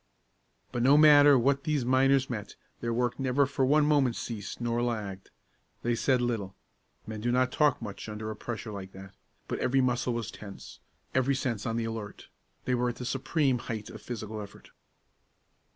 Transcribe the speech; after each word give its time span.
But 0.71 0.81
no 0.81 0.97
matter 0.97 1.37
what 1.37 1.63
these 1.63 1.85
miners 1.85 2.27
met, 2.27 2.55
their 2.79 2.91
work 2.91 3.19
never 3.19 3.45
for 3.45 3.63
one 3.67 3.85
moment 3.85 4.15
ceased 4.15 4.59
nor 4.59 4.81
lagged. 4.81 5.29
They 5.83 5.93
said 5.93 6.23
little; 6.23 6.55
men 7.05 7.21
do 7.21 7.31
not 7.31 7.51
talk 7.51 7.79
much 7.83 8.09
under 8.09 8.31
a 8.31 8.35
pressure 8.35 8.71
like 8.71 8.93
that; 8.93 9.13
but 9.47 9.59
every 9.59 9.79
muscle 9.79 10.15
was 10.15 10.31
tense, 10.31 10.79
every 11.13 11.35
sense 11.35 11.67
on 11.67 11.75
the 11.77 11.85
alert; 11.85 12.29
they 12.65 12.73
were 12.73 12.89
at 12.89 12.95
the 12.95 13.05
supreme 13.05 13.59
height 13.59 13.91
of 13.91 14.01
physical 14.01 14.41
effort. 14.41 14.71